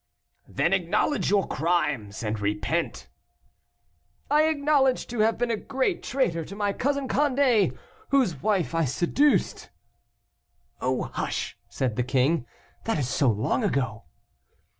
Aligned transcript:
"Then 0.47 0.73
acknowledge 0.73 1.29
your 1.29 1.47
crimes, 1.47 2.23
and 2.23 2.39
repent." 2.39 3.07
"I 4.31 4.45
acknowledge 4.45 5.05
to 5.05 5.19
have 5.19 5.37
been 5.37 5.51
a 5.51 5.55
great 5.55 6.01
traitor 6.01 6.43
to 6.43 6.55
my 6.55 6.73
cousin 6.73 7.07
Condé, 7.07 7.77
whose 8.09 8.41
wife 8.41 8.73
I 8.73 8.85
seduced." 8.85 9.69
"Oh! 10.81 11.03
hush," 11.13 11.55
said 11.69 11.97
the 11.97 12.03
king, 12.03 12.47
"that 12.85 12.97
is 12.97 13.07
so 13.09 13.29
long 13.29 13.63
ago." 13.63 14.05